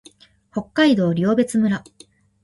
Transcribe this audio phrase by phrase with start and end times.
[0.51, 1.83] 北海道留夜別村